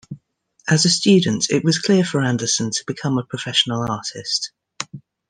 As 0.67 0.83
a 0.83 0.89
student, 0.89 1.51
it 1.51 1.63
was 1.63 1.77
clear 1.77 2.03
for 2.03 2.23
Andersen 2.23 2.71
to 2.71 2.83
become 2.87 3.19
a 3.19 3.23
professional 3.23 3.85
artist. 3.87 4.51